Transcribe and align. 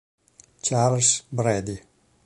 Charles 0.63 1.21
Brady 1.29 1.77